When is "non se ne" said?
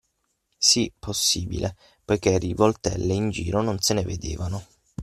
3.61-4.01